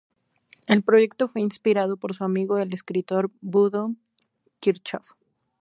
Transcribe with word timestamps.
El 0.65 0.81
proyecto 0.81 1.27
fue 1.27 1.41
inspirado 1.43 1.95
por 1.95 2.15
su 2.15 2.23
amigo, 2.23 2.57
el 2.57 2.73
escritor 2.73 3.29
Bodo 3.39 3.93
Kirchhoff. 4.59 5.11